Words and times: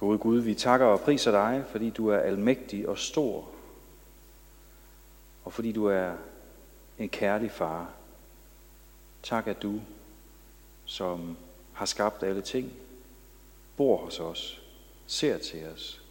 Gode 0.00 0.18
Gud, 0.18 0.38
vi 0.38 0.54
takker 0.54 0.86
og 0.86 1.00
priser 1.00 1.30
dig, 1.30 1.64
fordi 1.68 1.90
du 1.90 2.08
er 2.08 2.18
almægtig 2.18 2.88
og 2.88 2.98
stor, 2.98 3.48
og 5.44 5.52
fordi 5.52 5.72
du 5.72 5.86
er 5.86 6.12
en 6.98 7.08
kærlig 7.08 7.50
far. 7.50 7.90
Tak, 9.22 9.46
at 9.46 9.62
du, 9.62 9.80
som 10.84 11.36
har 11.72 11.86
skabt 11.86 12.22
alle 12.22 12.42
ting, 12.42 12.72
bor 13.76 13.96
hos 13.96 14.20
os, 14.20 14.62
ser 15.06 15.38
til 15.38 15.66
os, 15.66 16.02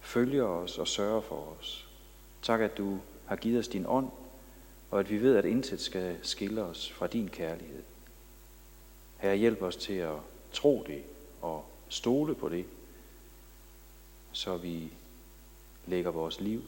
følger 0.00 0.44
os 0.44 0.78
og 0.78 0.88
sørger 0.88 1.20
for 1.20 1.56
os. 1.60 1.88
Tak, 2.42 2.60
at 2.60 2.78
du 2.78 2.98
har 3.26 3.36
givet 3.36 3.58
os 3.58 3.68
din 3.68 3.84
ånd, 3.88 4.08
og 4.90 5.00
at 5.00 5.10
vi 5.10 5.22
ved, 5.22 5.36
at 5.36 5.44
intet 5.44 5.80
skal 5.80 6.16
skille 6.22 6.62
os 6.62 6.92
fra 6.92 7.06
din 7.06 7.28
kærlighed. 7.28 7.82
Herre, 9.18 9.36
hjælp 9.36 9.62
os 9.62 9.76
til 9.76 9.94
at 9.94 10.16
tro 10.52 10.84
det 10.86 11.02
og 11.42 11.64
stole 11.88 12.34
på 12.34 12.48
det, 12.48 12.64
så 14.34 14.56
vi 14.56 14.88
lægger 15.86 16.10
vores 16.10 16.40
liv 16.40 16.62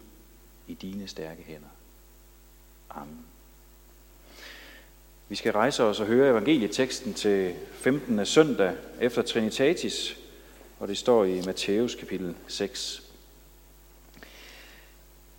i 0.66 0.74
dine 0.74 1.08
stærke 1.08 1.42
hænder. 1.42 1.68
Amen. 2.90 3.24
Vi 5.28 5.34
skal 5.34 5.52
rejse 5.52 5.84
os 5.84 6.00
og 6.00 6.06
høre 6.06 6.30
evangelieteksten 6.30 7.14
til 7.14 7.54
15. 7.72 8.26
søndag 8.26 8.74
efter 9.00 9.22
Trinitatis, 9.22 10.18
og 10.78 10.88
det 10.88 10.98
står 10.98 11.24
i 11.24 11.42
Matthæus 11.46 11.94
kapitel 11.94 12.34
6. 12.48 13.02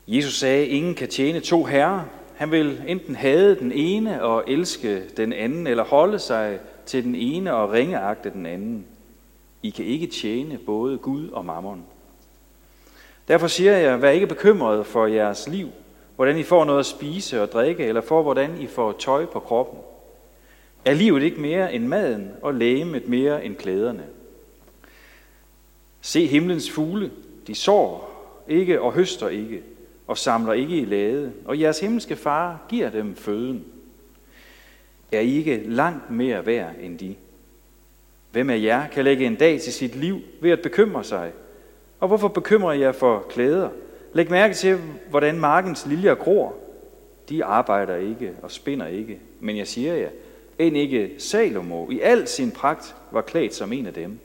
Jesus 0.07 0.39
sagde, 0.39 0.67
ingen 0.67 0.95
kan 0.95 1.09
tjene 1.09 1.39
to 1.39 1.63
herrer. 1.63 2.05
Han 2.35 2.51
vil 2.51 2.83
enten 2.87 3.15
hade 3.15 3.59
den 3.59 3.71
ene 3.71 4.23
og 4.23 4.43
elske 4.47 5.09
den 5.09 5.33
anden, 5.33 5.67
eller 5.67 5.83
holde 5.83 6.19
sig 6.19 6.59
til 6.85 7.03
den 7.03 7.15
ene 7.15 7.53
og 7.53 7.71
ringeagte 7.71 8.29
den 8.29 8.45
anden. 8.45 8.85
I 9.63 9.69
kan 9.69 9.85
ikke 9.85 10.07
tjene 10.07 10.57
både 10.57 10.97
Gud 10.97 11.29
og 11.29 11.45
mammon. 11.45 11.85
Derfor 13.27 13.47
siger 13.47 13.77
jeg, 13.77 14.01
vær 14.01 14.09
ikke 14.09 14.27
bekymret 14.27 14.85
for 14.85 15.05
jeres 15.05 15.47
liv, 15.47 15.69
hvordan 16.15 16.37
I 16.37 16.43
får 16.43 16.65
noget 16.65 16.79
at 16.79 16.85
spise 16.85 17.41
og 17.41 17.51
drikke, 17.51 17.85
eller 17.85 18.01
for 18.01 18.21
hvordan 18.21 18.61
I 18.61 18.67
får 18.67 18.91
tøj 18.91 19.25
på 19.25 19.39
kroppen. 19.39 19.79
Er 20.85 20.93
livet 20.93 21.23
ikke 21.23 21.41
mere 21.41 21.73
end 21.73 21.85
maden, 21.85 22.31
og 22.41 22.53
lægemet 22.53 23.07
mere 23.07 23.45
end 23.45 23.55
klæderne? 23.55 24.03
Se 26.01 26.25
himlens 26.25 26.71
fugle, 26.71 27.11
de 27.47 27.55
sår 27.55 28.13
ikke 28.47 28.81
og 28.81 28.93
høster 28.93 29.27
ikke, 29.27 29.63
og 30.07 30.17
samler 30.17 30.53
ikke 30.53 30.77
i 30.77 30.85
lade, 30.85 31.31
og 31.45 31.59
jeres 31.59 31.79
himmelske 31.79 32.15
far 32.15 32.65
giver 32.69 32.89
dem 32.89 33.15
føden. 33.15 33.65
Er 35.11 35.19
I 35.19 35.37
ikke 35.37 35.63
langt 35.65 36.11
mere 36.11 36.45
værd 36.45 36.73
end 36.81 36.99
de? 36.99 37.15
Hvem 38.31 38.49
af 38.49 38.61
jer 38.61 38.87
kan 38.87 39.03
lægge 39.03 39.25
en 39.25 39.35
dag 39.35 39.61
til 39.61 39.73
sit 39.73 39.95
liv 39.95 40.21
ved 40.41 40.51
at 40.51 40.61
bekymre 40.61 41.03
sig? 41.03 41.31
Og 41.99 42.07
hvorfor 42.07 42.27
bekymrer 42.27 42.73
jeg 42.73 42.95
for 42.95 43.25
klæder? 43.29 43.69
Læg 44.13 44.31
mærke 44.31 44.53
til, 44.53 44.79
hvordan 45.09 45.39
markens 45.39 45.85
liljer 45.85 46.15
gror. 46.15 46.55
De 47.29 47.45
arbejder 47.45 47.95
ikke 47.95 48.33
og 48.41 48.51
spinder 48.51 48.87
ikke. 48.87 49.19
Men 49.39 49.57
jeg 49.57 49.67
siger 49.67 49.93
jer, 49.93 50.09
end 50.59 50.77
ikke 50.77 51.11
Salomo 51.17 51.89
i 51.89 51.99
al 51.99 52.27
sin 52.27 52.51
pragt 52.51 52.95
var 53.11 53.21
klædt 53.21 53.55
som 53.55 53.73
en 53.73 53.85
af 53.85 53.93
dem. 53.93 54.19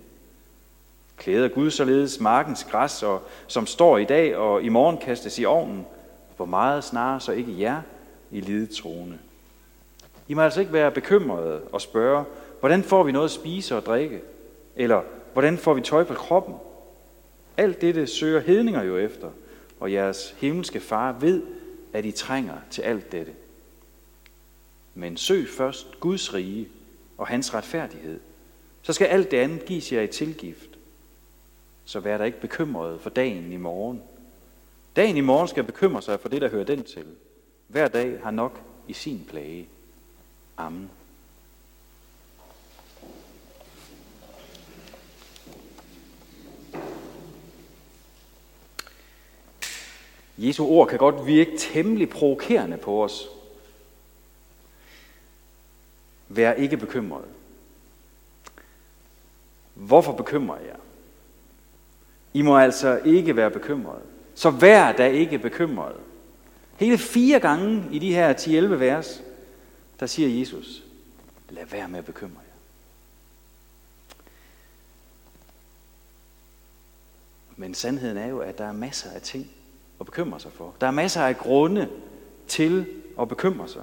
Klæder 1.17 1.49
Gud 1.49 1.71
således 1.71 2.21
markens 2.21 2.65
græs, 2.65 3.03
og, 3.03 3.23
som 3.47 3.67
står 3.67 3.99
i 3.99 4.05
dag 4.05 4.37
og 4.37 4.63
i 4.63 4.69
morgen 4.69 4.99
kastes 4.99 5.39
i 5.39 5.45
ovnen, 5.45 5.87
hvor 6.37 6.47
meget 6.47 6.85
snarere 6.85 7.21
så 7.21 7.33
ikke 7.33 7.61
jer 7.61 7.81
i 8.31 8.41
lidetroende. 8.41 9.19
I 10.29 10.35
må 10.35 10.43
altså 10.43 10.61
ikke 10.61 10.73
være 10.73 10.91
bekymrede 10.91 11.61
og 11.73 11.81
spørge, 11.81 12.25
hvordan 12.61 12.83
får 12.83 13.03
vi 13.03 13.13
noget 13.13 13.25
at 13.25 13.31
spise 13.31 13.77
og 13.77 13.83
drikke? 13.87 14.21
Eller 14.77 15.03
hvordan 15.33 15.59
får 15.59 15.75
vi 15.75 15.81
tøj 15.81 16.05
på 16.05 16.15
kroppen? 16.15 16.55
Alt 17.57 17.81
dette 17.81 18.07
søger 18.07 18.41
hedninger 18.41 18.83
jo 18.83 18.99
efter, 18.99 19.31
og 19.81 19.93
jeres 19.93 20.35
himmelske 20.39 20.81
far 20.81 21.13
ved, 21.13 21.43
at 21.93 22.05
I 22.05 22.13
trænger 22.13 22.57
til 22.71 22.83
alt 22.83 23.13
dette. 23.13 23.33
Men 24.95 25.17
søg 25.17 25.49
først 25.49 26.01
Guds 26.01 26.35
rige 26.35 26.69
og 27.19 27.27
hans 27.27 27.55
retfærdighed, 27.55 28.21
så 28.83 28.93
skal 28.93 29.07
alt 29.07 29.31
det 29.31 29.37
andet 29.37 29.65
gives 29.65 29.93
jer 29.93 30.01
i 30.01 30.07
tilgift. 30.07 30.69
Så 31.85 32.01
vær 32.01 32.19
der 32.19 32.25
ikke 32.25 32.41
bekymret 32.41 33.01
for 33.01 33.11
dagen 33.11 33.53
i 33.53 33.57
morgen. 33.57 34.03
Dagen 34.97 35.17
i 35.17 35.21
morgen 35.21 35.49
skal 35.49 35.65
bekymre 35.65 36.03
sig 36.03 36.21
for 36.21 36.29
det, 36.29 36.41
der 36.41 36.49
hører 36.49 36.65
den 36.65 36.83
til. 36.83 37.07
Hver 37.69 37.89
dag 37.89 38.21
har 38.23 38.31
nok 38.31 38.61
i 38.89 38.93
sin 38.93 39.25
plage. 39.29 39.69
Amen. 40.57 40.91
Jesu 50.39 50.67
ord 50.67 50.89
kan 50.89 50.99
godt 50.99 51.27
virke 51.27 51.59
temmelig 51.59 52.11
provokerende 52.11 52.77
på 52.77 53.05
os. 53.05 53.29
Vær 56.29 56.53
ikke 56.53 56.77
bekymret. 56.77 57.25
Hvorfor 59.75 60.13
bekymrer 60.13 60.59
jeg? 60.59 60.77
I 62.33 62.43
må 62.43 62.59
altså 62.59 63.01
ikke 63.05 63.37
være 63.37 63.51
bekymret. 63.51 64.03
Så 64.35 64.51
vær 64.51 64.93
da 64.93 65.07
ikke 65.07 65.39
bekymret. 65.39 65.97
Hele 66.77 66.99
fire 66.99 67.41
gange 67.41 67.85
i 67.91 67.99
de 67.99 68.15
her 68.15 68.35
10-11 68.35 68.51
vers, 68.67 69.23
der 70.01 70.07
siger 70.07 70.39
Jesus, 70.39 70.83
lad 71.51 71.67
være 71.67 71.89
med 71.89 71.99
at 71.99 72.05
bekymre 72.05 72.41
jer. 72.41 72.57
Men 77.57 77.75
sandheden 77.75 78.17
er 78.17 78.27
jo, 78.27 78.39
at 78.39 78.59
der 78.59 78.65
er 78.65 78.73
masser 78.73 79.11
af 79.11 79.23
ting 79.23 79.51
at 80.01 80.07
bekymre 80.07 80.41
sig 80.41 80.53
for. 80.53 80.75
Der 80.81 80.87
er 80.87 80.91
masser 80.91 81.23
af 81.23 81.39
grunde 81.39 81.89
til 82.47 82.87
at 83.21 83.29
bekymre 83.29 83.69
sig. 83.69 83.83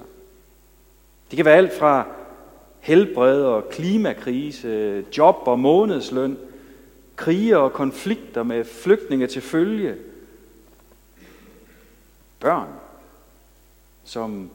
Det 1.30 1.36
kan 1.36 1.44
være 1.44 1.56
alt 1.56 1.78
fra 1.78 2.06
helbred 2.80 3.42
og 3.42 3.68
klimakrise, 3.68 5.04
job 5.18 5.36
og 5.46 5.58
månedsløn, 5.58 6.38
krige 7.16 7.58
og 7.58 7.72
konflikter 7.72 8.42
med 8.42 8.64
flygtninge 8.64 9.26
til 9.26 9.42
følge, 9.42 9.96
børn, 12.40 12.68
som 14.04 14.50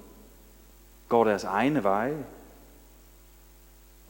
går 1.09 1.23
deres 1.23 1.43
egne 1.43 1.83
veje, 1.83 2.25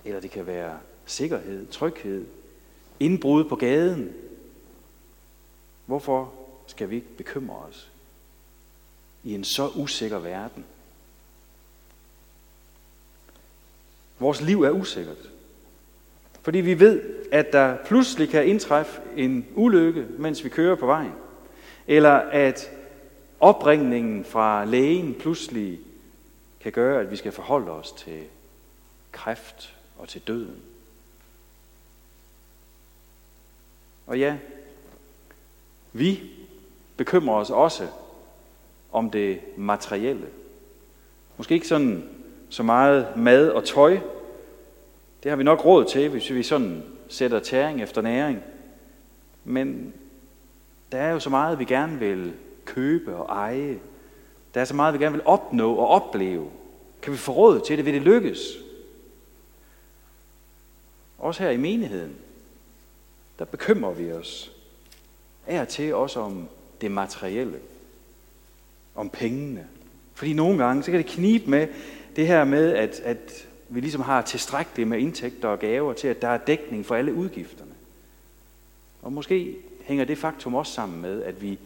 eller 0.05 0.19
det 0.19 0.31
kan 0.31 0.47
være 0.47 0.79
sikkerhed, 1.05 1.67
tryghed, 1.67 2.25
indbrud 2.99 3.43
på 3.43 3.55
gaden. 3.55 4.13
Hvorfor 5.85 6.33
skal 6.67 6.89
vi 6.89 6.95
ikke 6.95 7.17
bekymre 7.17 7.55
os 7.55 7.91
i 9.23 9.35
en 9.35 9.43
så 9.43 9.67
usikker 9.67 10.19
verden? 10.19 10.65
Vores 14.19 14.41
liv 14.41 14.63
er 14.63 14.71
usikkert. 14.71 15.29
Fordi 16.41 16.57
vi 16.57 16.79
ved, 16.79 17.01
at 17.31 17.53
der 17.53 17.77
pludselig 17.85 18.29
kan 18.29 18.47
indtræffe 18.47 19.01
en 19.15 19.47
ulykke, 19.55 20.07
mens 20.17 20.43
vi 20.43 20.49
kører 20.49 20.75
på 20.75 20.85
vejen. 20.85 21.13
Eller 21.87 22.11
at 22.13 22.69
opringningen 23.39 24.25
fra 24.25 24.65
lægen 24.65 25.13
pludselig 25.13 25.79
kan 26.59 26.71
gøre, 26.71 27.01
at 27.01 27.11
vi 27.11 27.15
skal 27.15 27.31
forholde 27.31 27.71
os 27.71 27.91
til 27.91 28.23
kræft 29.11 29.75
og 29.97 30.09
til 30.09 30.21
døden. 30.21 30.61
Og 34.07 34.19
ja, 34.19 34.37
vi 35.93 36.31
bekymrer 36.97 37.35
os 37.35 37.49
også 37.49 37.87
om 38.91 39.09
det 39.09 39.39
materielle. 39.57 40.27
Måske 41.37 41.53
ikke 41.53 41.67
sådan 41.67 42.09
så 42.49 42.63
meget 42.63 43.07
mad 43.17 43.49
og 43.49 43.63
tøj. 43.63 43.99
Det 45.23 45.31
har 45.31 45.35
vi 45.35 45.43
nok 45.43 45.65
råd 45.65 45.85
til, 45.85 46.09
hvis 46.09 46.33
vi 46.33 46.43
sådan 46.43 46.83
sætter 47.09 47.39
tæring 47.39 47.81
efter 47.81 48.01
næring. 48.01 48.39
Men 49.43 49.93
der 50.91 50.97
er 50.97 51.11
jo 51.11 51.19
så 51.19 51.29
meget, 51.29 51.59
vi 51.59 51.65
gerne 51.65 51.99
vil 51.99 52.33
købe 52.65 53.15
og 53.15 53.25
eje. 53.25 53.79
Der 54.53 54.61
er 54.61 54.65
så 54.65 54.75
meget, 54.75 54.93
vi 54.93 55.03
gerne 55.03 55.15
vil 55.15 55.25
opnå 55.25 55.75
og 55.75 55.87
opleve. 55.87 56.49
Kan 57.01 57.13
vi 57.13 57.17
få 57.17 57.31
råd 57.31 57.59
til 57.59 57.77
det? 57.77 57.85
Vil 57.85 57.93
det 57.93 58.01
lykkes? 58.01 58.39
Også 61.17 61.43
her 61.43 61.49
i 61.49 61.57
menigheden, 61.57 62.15
der 63.39 63.45
bekymrer 63.45 63.91
vi 63.91 64.11
os 64.11 64.51
af 65.47 65.67
til 65.67 65.95
også 65.95 66.19
om 66.19 66.47
det 66.81 66.91
materielle, 66.91 67.59
om 68.95 69.09
pengene. 69.09 69.67
Fordi 70.13 70.33
nogle 70.33 70.63
gange, 70.63 70.83
så 70.83 70.91
kan 70.91 70.97
det 70.97 71.09
knibe 71.09 71.49
med 71.49 71.67
det 72.15 72.27
her 72.27 72.43
med, 72.43 72.73
at, 72.73 72.99
at 72.99 73.47
vi 73.69 73.79
ligesom 73.79 74.01
har 74.01 74.21
tilstrækkeligt 74.21 74.89
med 74.89 74.99
indtægter 74.99 75.47
og 75.47 75.59
gaver 75.59 75.93
til, 75.93 76.07
at 76.07 76.21
der 76.21 76.27
er 76.27 76.37
dækning 76.37 76.85
for 76.85 76.95
alle 76.95 77.13
udgifterne. 77.13 77.71
Og 79.01 79.13
måske 79.13 79.55
hænger 79.83 80.05
det 80.05 80.17
faktum 80.17 80.55
også 80.55 80.73
sammen 80.73 81.01
med, 81.01 81.23
at 81.23 81.41
vi, 81.41 81.59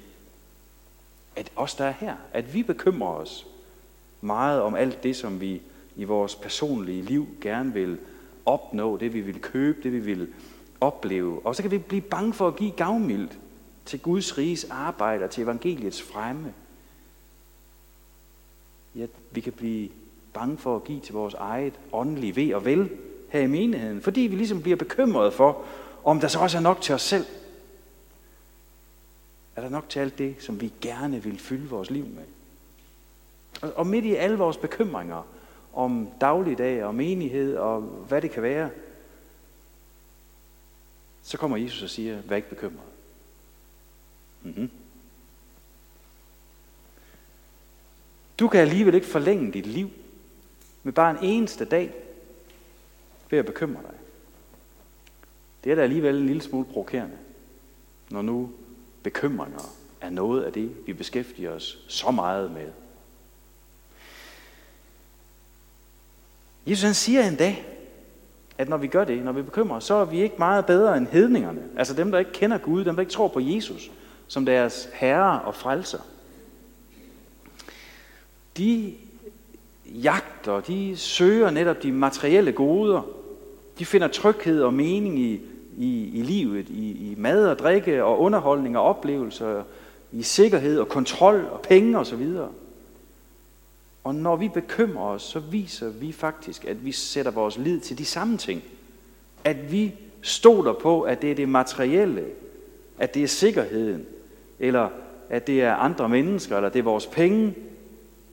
at 1.36 1.52
os 1.56 1.76
der 1.76 1.86
er 1.86 1.94
her, 2.00 2.16
at 2.34 2.54
vi 2.54 2.64
bekymrer 2.64 3.14
os 3.14 3.48
meget 4.22 4.62
om 4.62 4.76
alt 4.76 5.04
det, 5.04 5.16
som 5.16 5.42
vi 5.42 5.62
i 5.96 6.04
vores 6.04 6.36
personlige 6.36 7.02
liv 7.02 7.28
gerne 7.42 7.74
vil 7.74 7.98
opnå, 8.46 8.98
det 8.98 9.14
vi 9.14 9.22
vil 9.22 9.42
købe, 9.42 9.84
det 9.84 9.94
vi 9.94 10.00
vil 10.00 10.28
opleve, 10.82 11.46
og 11.46 11.56
så 11.56 11.62
kan 11.62 11.72
vi 11.72 11.78
blive 11.78 12.02
bange 12.02 12.34
for 12.34 12.48
at 12.48 12.56
give 12.56 12.72
gavmildt 12.72 13.38
til 13.90 14.00
Guds 14.00 14.38
riges 14.38 14.64
arbejde 14.64 15.24
og 15.24 15.32
til 15.32 15.44
evangeliets 15.44 16.02
fremme. 16.02 16.54
Ja, 18.96 19.06
vi 19.32 19.42
kan 19.42 19.54
blive 19.54 19.90
bange 20.34 20.58
for 20.58 20.76
at 20.76 20.84
give 20.84 21.00
til 21.00 21.14
vores 21.14 21.34
eget 21.34 21.74
åndelige 21.92 22.36
ved 22.36 22.54
og 22.54 22.66
vel 22.66 22.90
her 23.30 23.40
i 23.40 23.48
menigheden, 23.48 24.02
fordi 24.02 24.22
vi 24.22 24.36
ligesom 24.36 24.62
bliver 24.62 24.78
bekymrede 24.78 25.32
for, 25.32 25.66
om 26.04 26.20
der 26.20 26.28
så 26.28 26.40
også 26.40 26.58
er 26.58 26.62
nok 26.62 26.82
til 26.82 26.96
os 26.96 27.02
selv. 27.02 27.26
Er 29.56 29.62
der 29.62 29.70
nok 29.70 29.90
til 29.90 30.00
alt 30.00 30.18
det, 30.18 30.36
som 30.40 30.62
vi 30.62 30.74
gerne 30.82 31.24
vil 31.24 31.40
fylde 31.40 31.70
vores 31.70 31.90
liv 31.90 32.06
med? 32.06 32.24
Og 33.72 33.88
midt 33.88 34.06
i 34.06 34.16
alle 34.16 34.38
vores 34.38 34.58
bekymringer 34.58 35.28
om 35.74 36.10
dagligdag 36.22 36.84
og 36.84 36.96
menighed 36.96 37.58
og 37.58 37.82
hvad 37.82 38.22
det 38.22 38.32
kan 38.32 38.44
være, 38.44 38.70
så 41.24 41.38
kommer 41.38 41.58
Jesus 41.58 41.84
og 41.84 41.90
siger, 41.90 42.22
vær 42.22 42.36
ikke 42.36 42.50
bekymret. 42.50 42.99
Mm-hmm. 44.44 44.70
Du 48.40 48.48
kan 48.48 48.62
alligevel 48.62 48.96
ikke 48.96 49.08
forlænge 49.08 49.52
dit 49.52 49.66
liv 49.66 49.90
med 50.84 50.94
bare 50.94 51.12
en 51.12 51.24
eneste 51.24 51.66
dag 51.66 51.94
ved 53.30 53.40
at 53.40 53.46
bekymre 53.46 53.82
dig. 53.82 54.00
Det 55.64 55.72
er 55.72 55.76
da 55.76 55.82
alligevel 55.82 56.16
en 56.16 56.26
lille 56.26 56.42
smule 56.42 56.66
provokerende, 56.66 57.18
når 58.10 58.22
nu 58.22 58.52
bekymringer 59.04 59.76
er 60.02 60.10
noget 60.10 60.44
af 60.44 60.54
det, 60.54 60.88
vi 60.88 60.94
beskæftiger 60.94 61.52
os 61.52 61.86
så 61.88 62.12
meget 62.12 62.52
med. 62.52 62.72
Jesus 66.68 66.84
han 66.84 66.94
siger 66.94 67.28
en 67.28 67.36
dag, 67.36 67.66
at 68.58 68.70
når 68.70 68.78
vi 68.78 68.88
gør 68.88 69.04
det, 69.04 69.24
når 69.24 69.32
vi 69.32 69.42
bekymrer 69.42 69.78
os, 69.78 69.84
så 69.84 69.94
er 69.94 70.06
vi 70.06 70.22
ikke 70.22 70.36
meget 70.38 70.66
bedre 70.66 70.98
end 70.98 71.08
hedningerne. 71.08 71.64
Altså 71.78 71.94
dem, 71.94 72.12
der 72.12 72.20
ikke 72.20 72.32
kender 72.32 72.58
Gud, 72.58 72.86
dem, 72.86 72.96
der 72.96 73.02
ikke 73.02 73.14
tror 73.14 73.28
på 73.28 73.40
Jesus 73.40 73.92
som 74.30 74.46
deres 74.46 74.90
herre 74.94 75.42
og 75.42 75.56
frelser. 75.56 76.00
De 78.58 78.94
jagter, 79.86 80.60
de 80.60 80.98
søger 80.98 81.50
netop 81.50 81.84
de 81.84 81.92
materielle 81.92 82.52
goder. 82.52 83.02
De 83.80 83.86
finder 83.86 84.08
tryghed 84.08 84.64
og 84.64 84.74
mening 84.74 85.20
i, 85.20 85.42
i, 85.78 86.12
i 86.14 86.22
livet, 86.22 86.70
i, 86.70 87.12
i 87.12 87.16
mad 87.18 87.48
og 87.48 87.60
drikke 87.60 88.04
og 88.04 88.20
underholdning 88.20 88.78
og 88.78 88.84
oplevelser, 88.84 89.64
i 90.12 90.24
sikkerhed 90.24 90.80
og 90.80 90.88
kontrol 90.88 91.46
og 91.52 91.62
penge 91.62 92.00
osv. 92.00 92.36
Og, 92.38 92.52
og 94.04 94.16
når 94.16 94.36
vi 94.36 94.50
bekymrer 94.50 95.06
os, 95.06 95.22
så 95.22 95.40
viser 95.40 95.90
vi 95.90 96.12
faktisk, 96.12 96.66
at 96.66 96.86
vi 96.86 96.92
sætter 96.92 97.32
vores 97.32 97.58
lid 97.58 97.80
til 97.80 97.98
de 97.98 98.06
samme 98.06 98.38
ting. 98.38 98.64
At 99.44 99.72
vi 99.72 99.96
stoler 100.22 100.74
på, 100.74 101.02
at 101.02 101.22
det 101.22 101.32
er 101.32 101.36
det 101.36 101.50
materielle, 101.50 102.26
at 103.00 103.14
det 103.14 103.24
er 103.24 103.28
sikkerheden, 103.28 104.06
eller 104.60 104.90
at 105.30 105.48
det 105.48 105.62
er 105.62 105.74
andre 105.74 106.10
mennesker, 106.10 106.56
eller 106.56 106.70
det 106.70 106.80
er 106.80 106.84
vores 106.84 107.08
penge, 107.08 107.56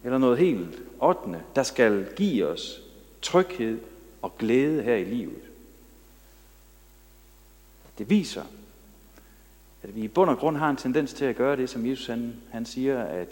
eller 0.04 0.18
noget 0.18 0.38
helt 0.38 0.82
ottende, 0.98 1.42
der 1.56 1.62
skal 1.62 2.06
give 2.16 2.46
os 2.46 2.80
tryghed 3.22 3.80
og 4.22 4.38
glæde 4.38 4.82
her 4.82 4.94
i 4.94 5.04
livet. 5.04 5.42
Det 7.98 8.10
viser, 8.10 8.42
at 9.82 9.94
vi 9.94 10.00
i 10.00 10.08
bund 10.08 10.30
og 10.30 10.38
grund 10.38 10.56
har 10.56 10.70
en 10.70 10.76
tendens 10.76 11.12
til 11.12 11.24
at 11.24 11.36
gøre 11.36 11.56
det, 11.56 11.70
som 11.70 11.86
Jesus 11.86 12.06
han, 12.06 12.34
han 12.50 12.66
siger, 12.66 13.02
at, 13.02 13.28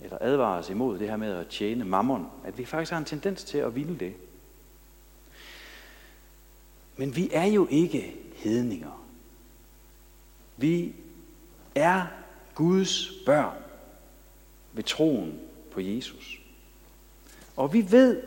eller 0.00 0.18
advarer 0.20 0.58
os 0.58 0.70
imod 0.70 0.98
det 0.98 1.08
her 1.08 1.16
med 1.16 1.32
at 1.32 1.48
tjene 1.48 1.84
mammon, 1.84 2.26
at 2.44 2.58
vi 2.58 2.64
faktisk 2.64 2.92
har 2.92 2.98
en 2.98 3.04
tendens 3.04 3.44
til 3.44 3.58
at 3.58 3.74
ville 3.74 3.98
det. 3.98 4.14
Men 6.96 7.16
vi 7.16 7.30
er 7.32 7.44
jo 7.44 7.66
ikke 7.70 8.16
hedninger. 8.34 9.06
Vi 10.56 10.94
er 11.74 12.06
Guds 12.54 13.12
børn 13.26 13.56
ved 14.72 14.82
troen 14.82 15.40
på 15.72 15.80
Jesus. 15.80 16.40
Og 17.56 17.72
vi 17.72 17.92
ved, 17.92 18.22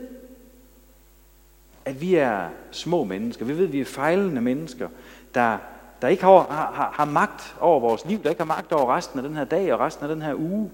at 1.85 2.01
vi 2.01 2.15
er 2.15 2.49
små 2.71 3.03
mennesker. 3.03 3.45
Vi 3.45 3.57
ved, 3.57 3.67
at 3.67 3.73
vi 3.73 3.81
er 3.81 3.85
fejlende 3.85 4.41
mennesker, 4.41 4.89
der, 5.33 5.57
der 6.01 6.07
ikke 6.07 6.23
har, 6.23 6.43
har, 6.51 6.91
har 6.93 7.05
magt 7.05 7.55
over 7.59 7.79
vores 7.79 8.05
liv, 8.05 8.23
der 8.23 8.29
ikke 8.29 8.41
har 8.41 8.45
magt 8.45 8.71
over 8.71 8.95
resten 8.95 9.19
af 9.19 9.23
den 9.23 9.35
her 9.35 9.43
dag 9.43 9.73
og 9.73 9.79
resten 9.79 10.03
af 10.03 10.15
den 10.15 10.21
her 10.21 10.35
uge, 10.35 10.71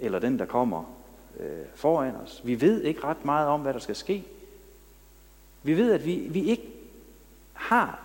eller 0.00 0.18
den, 0.18 0.38
der 0.38 0.44
kommer 0.44 0.84
øh, 1.40 1.66
foran 1.74 2.16
os. 2.16 2.40
Vi 2.44 2.60
ved 2.60 2.82
ikke 2.82 3.04
ret 3.04 3.24
meget 3.24 3.48
om, 3.48 3.60
hvad 3.60 3.74
der 3.74 3.80
skal 3.80 3.96
ske. 3.96 4.24
Vi 5.62 5.76
ved, 5.76 5.92
at 5.92 6.04
vi, 6.04 6.14
vi 6.14 6.42
ikke 6.44 6.68
har 7.52 8.00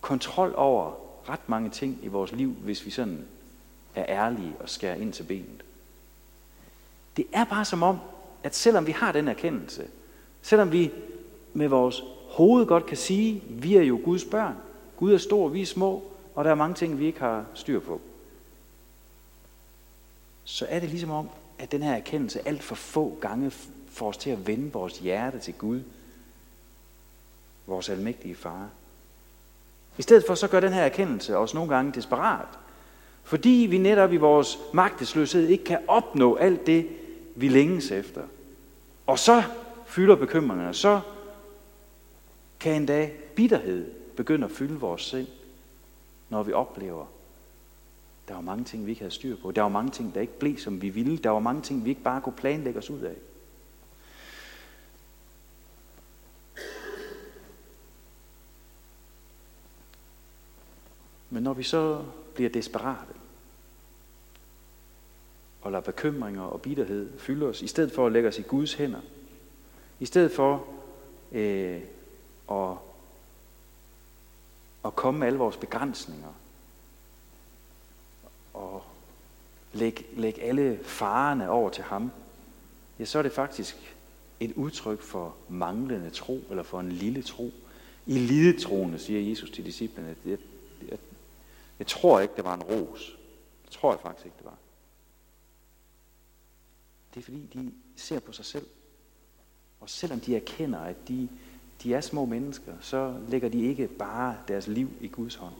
kontrol 0.00 0.54
over 0.56 1.09
ret 1.30 1.48
mange 1.48 1.70
ting 1.70 1.98
i 2.02 2.08
vores 2.08 2.32
liv, 2.32 2.52
hvis 2.52 2.86
vi 2.86 2.90
sådan 2.90 3.24
er 3.94 4.04
ærlige 4.08 4.52
og 4.60 4.68
skærer 4.68 4.94
ind 4.94 5.12
til 5.12 5.22
benet. 5.22 5.64
Det 7.16 7.26
er 7.32 7.44
bare 7.44 7.64
som 7.64 7.82
om, 7.82 7.98
at 8.42 8.56
selvom 8.56 8.86
vi 8.86 8.92
har 8.92 9.12
den 9.12 9.28
erkendelse, 9.28 9.88
selvom 10.42 10.72
vi 10.72 10.90
med 11.52 11.68
vores 11.68 12.02
hoved 12.28 12.66
godt 12.66 12.86
kan 12.86 12.96
sige, 12.96 13.42
vi 13.48 13.76
er 13.76 13.82
jo 13.82 14.00
Guds 14.04 14.24
børn, 14.24 14.54
Gud 14.96 15.12
er 15.12 15.18
stor, 15.18 15.48
vi 15.48 15.62
er 15.62 15.66
små, 15.66 16.02
og 16.34 16.44
der 16.44 16.50
er 16.50 16.54
mange 16.54 16.74
ting, 16.74 16.98
vi 16.98 17.06
ikke 17.06 17.20
har 17.20 17.44
styr 17.54 17.80
på, 17.80 18.00
så 20.44 20.66
er 20.68 20.80
det 20.80 20.90
ligesom 20.90 21.10
om, 21.10 21.28
at 21.58 21.72
den 21.72 21.82
her 21.82 21.92
erkendelse 21.92 22.48
alt 22.48 22.62
for 22.62 22.74
få 22.74 23.18
gange 23.20 23.50
får 23.88 24.08
os 24.08 24.16
til 24.16 24.30
at 24.30 24.46
vende 24.46 24.72
vores 24.72 24.98
hjerte 24.98 25.38
til 25.38 25.54
Gud, 25.54 25.82
vores 27.66 27.88
almægtige 27.88 28.34
far. 28.34 28.68
I 30.00 30.02
stedet 30.02 30.24
for 30.26 30.34
så 30.34 30.48
gør 30.48 30.60
den 30.60 30.72
her 30.72 30.82
erkendelse 30.82 31.36
os 31.36 31.54
nogle 31.54 31.74
gange 31.74 31.92
desperat. 31.92 32.48
Fordi 33.22 33.66
vi 33.70 33.78
netop 33.78 34.12
i 34.12 34.16
vores 34.16 34.58
magtesløshed 34.72 35.48
ikke 35.48 35.64
kan 35.64 35.78
opnå 35.88 36.36
alt 36.36 36.66
det, 36.66 36.86
vi 37.36 37.48
længes 37.48 37.90
efter. 37.90 38.22
Og 39.06 39.18
så 39.18 39.42
fylder 39.86 40.14
bekymringerne, 40.14 40.74
så 40.74 41.00
kan 42.60 42.74
endda 42.74 43.10
bitterhed 43.34 43.90
begynde 44.16 44.44
at 44.44 44.50
fylde 44.50 44.80
vores 44.80 45.02
sind, 45.02 45.26
når 46.28 46.42
vi 46.42 46.52
oplever, 46.52 47.06
der 48.28 48.34
var 48.34 48.40
mange 48.40 48.64
ting, 48.64 48.86
vi 48.86 48.90
ikke 48.90 49.02
havde 49.02 49.14
styr 49.14 49.36
på. 49.42 49.50
Der 49.50 49.62
var 49.62 49.68
mange 49.68 49.90
ting, 49.90 50.14
der 50.14 50.20
ikke 50.20 50.38
blev, 50.38 50.58
som 50.58 50.82
vi 50.82 50.88
ville. 50.88 51.18
Der 51.18 51.30
var 51.30 51.40
mange 51.40 51.62
ting, 51.62 51.84
vi 51.84 51.90
ikke 51.90 52.02
bare 52.02 52.20
kunne 52.20 52.32
planlægge 52.32 52.78
os 52.78 52.90
ud 52.90 53.00
af. 53.00 53.14
Men 61.30 61.42
når 61.42 61.52
vi 61.52 61.62
så 61.62 62.04
bliver 62.34 62.50
desperate, 62.50 63.12
og 65.62 65.72
lader 65.72 65.84
bekymringer 65.84 66.42
og 66.42 66.62
bitterhed 66.62 67.18
fylde 67.18 67.46
os, 67.46 67.62
i 67.62 67.66
stedet 67.66 67.92
for 67.92 68.06
at 68.06 68.12
lægge 68.12 68.28
os 68.28 68.38
i 68.38 68.42
Guds 68.42 68.74
hænder, 68.74 69.00
i 70.00 70.06
stedet 70.06 70.32
for 70.32 70.66
øh, 71.32 71.80
at, 72.50 72.76
at 74.84 74.96
komme 74.96 75.20
med 75.20 75.26
alle 75.26 75.38
vores 75.38 75.56
begrænsninger, 75.56 76.34
og 78.54 78.82
lægge, 79.72 80.04
lægge 80.16 80.42
alle 80.42 80.78
farerne 80.82 81.50
over 81.50 81.70
til 81.70 81.84
ham, 81.84 82.10
ja, 82.98 83.04
så 83.04 83.18
er 83.18 83.22
det 83.22 83.32
faktisk 83.32 83.96
et 84.40 84.52
udtryk 84.56 85.00
for 85.00 85.34
manglende 85.48 86.10
tro, 86.10 86.44
eller 86.50 86.62
for 86.62 86.80
en 86.80 86.92
lille 86.92 87.22
tro. 87.22 87.52
I 88.06 88.18
lidetroende, 88.18 88.98
siger 88.98 89.28
Jesus 89.28 89.50
til 89.50 89.66
disciplene, 89.66 90.08
at, 90.08 90.16
jeg, 90.26 90.38
jeg 91.80 91.86
tror 91.86 92.20
ikke, 92.20 92.34
det 92.36 92.44
var 92.44 92.54
en 92.54 92.62
ros. 92.62 93.16
Det 93.64 93.70
tror 93.70 93.92
jeg 93.92 94.00
faktisk 94.00 94.26
ikke, 94.26 94.36
det 94.38 94.46
var. 94.46 94.56
Det 97.14 97.20
er 97.20 97.24
fordi, 97.24 97.48
de 97.54 97.72
ser 97.96 98.20
på 98.20 98.32
sig 98.32 98.44
selv. 98.44 98.66
Og 99.80 99.90
selvom 99.90 100.20
de 100.20 100.36
erkender, 100.36 100.78
at 100.78 100.96
de, 101.08 101.28
de 101.82 101.94
er 101.94 102.00
små 102.00 102.24
mennesker, 102.24 102.72
så 102.80 103.14
lægger 103.28 103.48
de 103.48 103.62
ikke 103.66 103.88
bare 103.88 104.36
deres 104.48 104.66
liv 104.66 104.88
i 105.00 105.08
Guds 105.08 105.34
hånd. 105.34 105.54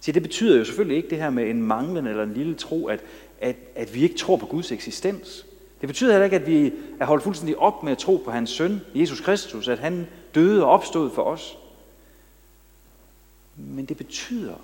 Se, 0.00 0.12
det 0.12 0.22
betyder 0.22 0.58
jo 0.58 0.64
selvfølgelig 0.64 0.96
ikke 0.96 1.10
det 1.10 1.18
her 1.18 1.30
med 1.30 1.50
en 1.50 1.62
manglende 1.62 2.10
eller 2.10 2.22
en 2.22 2.34
lille 2.34 2.54
tro, 2.54 2.86
at, 2.86 3.04
at, 3.40 3.56
at 3.74 3.94
vi 3.94 4.02
ikke 4.02 4.16
tror 4.16 4.36
på 4.36 4.46
Guds 4.46 4.72
eksistens. 4.72 5.46
Det 5.80 5.88
betyder 5.88 6.10
heller 6.10 6.24
ikke, 6.24 6.36
at 6.36 6.46
vi 6.46 6.72
er 7.00 7.04
holdt 7.04 7.22
fuldstændig 7.22 7.58
op 7.58 7.82
med 7.82 7.92
at 7.92 7.98
tro 7.98 8.16
på 8.16 8.30
hans 8.30 8.50
søn, 8.50 8.80
Jesus 8.94 9.20
Kristus, 9.20 9.68
at 9.68 9.78
han 9.78 10.06
døde 10.34 10.64
og 10.64 10.70
opstod 10.70 11.10
for 11.10 11.22
os. 11.22 11.58
Men 13.56 13.84
det 13.84 13.96
betyder, 13.96 14.54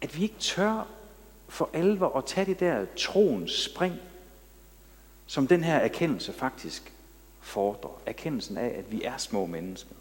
at 0.00 0.16
vi 0.16 0.22
ikke 0.22 0.38
tør 0.38 0.86
for 1.48 1.70
alvor 1.72 2.16
at 2.16 2.24
tage 2.24 2.46
det 2.46 2.60
der 2.60 2.86
troens 2.96 3.64
spring, 3.64 3.94
som 5.26 5.46
den 5.46 5.64
her 5.64 5.76
erkendelse 5.76 6.32
faktisk 6.32 6.92
fordrer. 7.40 8.00
Erkendelsen 8.06 8.56
af, 8.56 8.74
at 8.78 8.92
vi 8.92 9.02
er 9.02 9.16
små 9.16 9.46
mennesker. 9.46 9.94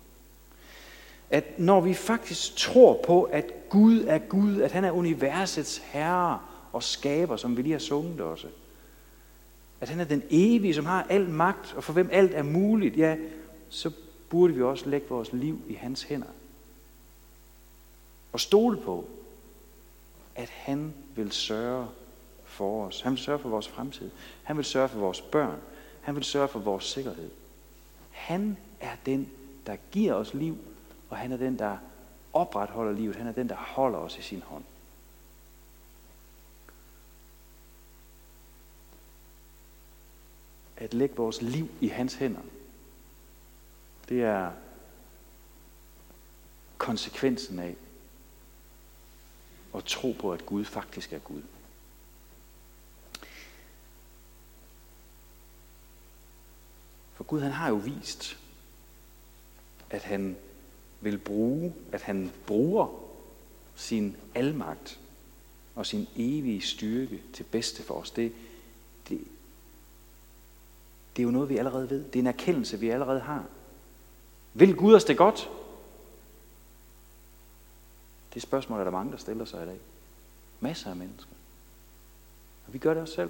At 1.30 1.60
når 1.60 1.82
vi 1.82 1.94
faktisk 1.94 2.56
tror 2.56 3.02
på, 3.06 3.24
at 3.24 3.46
Gud 3.70 4.06
er 4.08 4.18
Gud, 4.18 4.62
at 4.62 4.72
han 4.72 4.84
er 4.84 4.92
universets 4.92 5.78
herre 5.78 6.40
og 6.74 6.84
skaber, 6.84 7.36
som 7.36 7.58
vi 7.58 7.62
lige 7.62 7.72
har 7.72 7.80
sunget 7.80 8.22
også. 8.22 8.48
At 9.82 9.90
han 9.90 10.00
er 10.00 10.04
den 10.04 10.24
evige, 10.30 10.74
som 10.74 10.86
har 10.86 11.06
al 11.10 11.30
magt, 11.30 11.74
og 11.74 11.84
for 11.84 11.94
hvem 11.94 12.10
alt 12.12 12.34
er 12.34 12.44
muligt, 12.44 12.98
ja, 12.98 13.18
så 13.70 13.92
burde 14.30 14.54
vi 14.54 14.62
også 14.62 14.90
lægge 14.90 15.10
vores 15.10 15.34
liv 15.34 15.62
i 15.68 15.74
hans 15.74 16.04
hænder. 16.04 16.28
og 18.32 18.40
stole 18.40 18.78
på, 18.78 19.10
at 20.40 20.50
han 20.50 20.94
vil 21.16 21.32
sørge 21.32 21.88
for 22.46 22.86
os. 22.86 23.02
Han 23.02 23.12
vil 23.12 23.20
sørge 23.20 23.40
for 23.40 23.50
vores 23.50 23.68
fremtid. 23.68 24.12
Han 24.44 24.58
vil 24.58 24.66
sørge 24.66 24.90
for 24.90 25.00
vores 25.00 25.22
børn. 25.22 25.60
Han 26.02 26.16
vil 26.16 26.24
sørge 26.24 26.48
for 26.48 26.60
vores 26.60 26.84
sikkerhed. 26.84 27.32
Han 28.12 28.58
er 28.80 28.96
den, 29.06 29.30
der 29.66 29.76
giver 29.92 30.14
os 30.14 30.34
liv, 30.34 30.58
og 31.10 31.18
han 31.18 31.32
er 31.32 31.38
den, 31.38 31.60
der 31.60 31.78
opretholder 32.34 32.92
livet. 32.92 33.16
Han 33.16 33.28
er 33.28 33.32
den, 33.32 33.50
der 33.50 33.56
holder 33.56 34.00
os 34.00 34.18
i 34.18 34.22
sin 34.22 34.42
hånd. 34.42 34.64
At 40.78 40.94
lægge 40.94 41.16
vores 41.16 41.42
liv 41.42 41.70
i 41.82 41.88
hans 41.88 42.14
hænder, 42.14 42.42
det 44.10 44.24
er 44.24 44.52
konsekvensen 46.78 47.60
af 47.60 47.76
og 49.74 49.86
tro 49.86 50.16
på, 50.20 50.34
at 50.34 50.46
Gud 50.46 50.66
faktisk 50.66 51.14
er 51.14 51.20
Gud. 51.20 51.42
For 57.14 57.24
Gud 57.24 57.42
han 57.42 57.52
har 57.52 57.70
jo 57.70 57.76
vist, 57.76 58.38
at 59.90 60.04
han 60.04 60.38
vil 61.02 61.18
bruge, 61.18 61.74
at 61.92 62.02
han 62.02 62.32
bruger 62.48 62.88
sin 63.76 64.16
almagt 64.36 65.00
og 65.76 65.86
sin 65.86 66.08
evige 66.16 66.62
styrke 66.62 67.22
til 67.34 67.44
bedste 67.44 67.84
for 67.84 67.94
os. 67.94 68.12
Det, 68.12 68.34
det, 69.10 69.20
det 71.16 71.22
er 71.22 71.26
jo 71.26 71.32
noget, 71.32 71.50
vi 71.50 71.58
allerede 71.58 71.90
ved. 71.90 72.04
Det 72.04 72.16
er 72.16 72.20
en 72.20 72.28
erkendelse, 72.28 72.80
vi 72.80 72.90
allerede 72.90 73.20
har. 73.20 73.46
Vil 74.54 74.76
Gud 74.76 74.94
os 74.94 75.04
det 75.04 75.18
godt? 75.18 75.50
Det 78.34 78.42
spørgsmål 78.42 78.80
er 78.80 78.84
der 78.84 78.92
mange, 78.92 79.12
der 79.12 79.18
stiller 79.18 79.46
sig 79.46 79.64
i 79.64 79.66
dag. 79.66 79.80
Masser 80.60 80.90
af 80.90 80.96
mennesker. 80.96 81.32
Og 82.68 82.74
vi 82.74 82.78
gør 82.78 82.94
det 82.94 83.02
også 83.02 83.14
selv, 83.14 83.30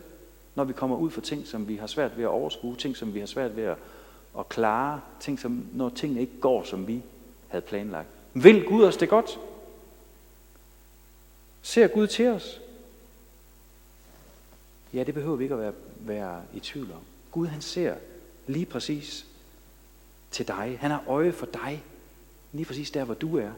når 0.56 0.64
vi 0.64 0.74
kommer 0.74 0.98
ud 0.98 1.12
for 1.12 1.22
ting, 1.22 1.48
som 1.48 1.68
vi 1.68 1.76
har 1.76 1.88
svært 1.88 2.18
ved 2.18 2.24
at 2.24 2.30
overskue, 2.30 2.76
ting, 2.76 2.98
som 2.98 3.14
vi 3.14 3.20
har 3.20 3.26
svært 3.26 3.56
ved 3.56 3.64
at, 3.64 3.78
at 4.40 4.50
klare, 4.50 5.02
ting, 5.20 5.40
som, 5.40 5.66
når 5.74 5.90
tingene 5.90 6.22
ikke 6.22 6.40
går, 6.42 6.64
som 6.64 6.88
vi 6.88 7.04
havde 7.48 7.62
planlagt. 7.62 8.08
Vil 8.34 8.66
Gud 8.66 8.84
os 8.84 8.98
det 8.98 9.10
godt? 9.10 9.40
Ser 11.62 11.88
Gud 11.88 12.08
til 12.08 12.28
os? 12.28 12.62
Ja, 14.94 15.04
det 15.04 15.14
behøver 15.14 15.36
vi 15.36 15.44
ikke 15.44 15.56
at 15.56 15.62
være, 15.62 15.74
være 16.00 16.42
i 16.54 16.60
tvivl 16.60 16.92
om. 16.92 17.02
Gud 17.32 17.48
han 17.48 17.62
ser 17.62 17.96
lige 18.48 18.66
præcis 18.66 19.26
til 20.32 20.48
dig. 20.48 20.78
Han 20.82 20.92
har 20.92 21.04
øje 21.08 21.32
for 21.32 21.46
dig, 21.46 21.84
lige 22.52 22.66
præcis 22.66 22.92
der, 22.92 23.04
hvor 23.04 23.14
du 23.14 23.38
er. 23.38 23.52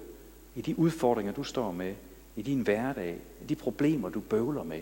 I 0.55 0.61
de 0.61 0.79
udfordringer, 0.79 1.33
du 1.33 1.43
står 1.43 1.71
med. 1.71 1.95
I 2.35 2.41
din 2.41 2.61
hverdag. 2.61 3.17
I 3.41 3.45
de 3.45 3.55
problemer, 3.55 4.09
du 4.09 4.19
bøvler 4.19 4.63
med. 4.63 4.81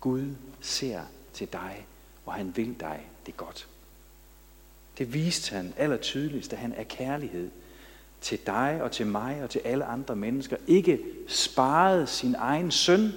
Gud 0.00 0.34
ser 0.60 1.00
til 1.32 1.48
dig, 1.52 1.86
og 2.26 2.34
han 2.34 2.52
vil 2.56 2.80
dig 2.80 3.00
det 3.26 3.36
godt. 3.36 3.68
Det 4.98 5.14
viste 5.14 5.54
han 5.54 5.74
aller 5.76 5.96
tydeligst, 5.96 6.50
da 6.50 6.56
han 6.56 6.72
er 6.72 6.82
kærlighed 6.82 7.50
til 8.20 8.38
dig 8.46 8.78
og 8.82 8.92
til 8.92 9.06
mig 9.06 9.42
og 9.42 9.50
til 9.50 9.58
alle 9.58 9.84
andre 9.84 10.16
mennesker. 10.16 10.56
Ikke 10.66 11.00
sparede 11.28 12.06
sin 12.06 12.34
egen 12.34 12.70
søn, 12.70 13.12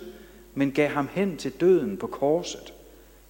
men 0.53 0.71
gav 0.71 0.89
ham 0.89 1.09
hen 1.11 1.37
til 1.37 1.51
døden 1.51 1.97
på 1.97 2.07
korset, 2.07 2.73